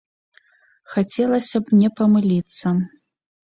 Хацелася 0.93 1.57
б 1.67 1.83
не 1.83 1.93
памыліцца. 2.01 2.67